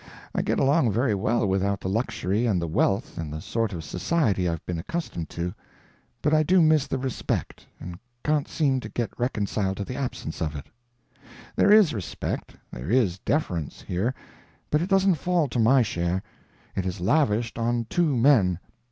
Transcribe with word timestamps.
I 0.33 0.41
get 0.41 0.57
along 0.59 0.91
very 0.91 1.13
well 1.13 1.45
without 1.47 1.79
the 1.79 1.87
luxury 1.87 2.47
and 2.47 2.59
the 2.59 2.65
wealth 2.67 3.19
and 3.19 3.31
the 3.31 3.39
sort 3.39 3.71
of 3.71 3.83
society 3.83 4.49
I've 4.49 4.65
been 4.65 4.79
accustomed 4.79 5.29
to, 5.29 5.53
but 6.23 6.33
I 6.33 6.41
do 6.41 6.59
miss 6.59 6.87
the 6.87 6.97
respect 6.97 7.67
and 7.79 7.99
can't 8.23 8.47
seem 8.47 8.79
to 8.79 8.89
get 8.89 9.13
reconciled 9.19 9.77
to 9.77 9.85
the 9.85 9.93
absence 9.97 10.41
of 10.41 10.55
it. 10.55 10.65
There 11.55 11.71
is 11.71 11.93
respect, 11.93 12.55
there 12.71 12.89
is 12.89 13.19
deference 13.19 13.83
here, 13.83 14.15
but 14.71 14.81
it 14.81 14.89
doesn't 14.89 15.19
fall 15.21 15.47
to 15.49 15.59
my 15.59 15.83
share. 15.83 16.23
It 16.75 16.87
is 16.87 16.99
lavished 16.99 17.59
on 17.59 17.85
two 17.87 18.17
men. 18.17 18.57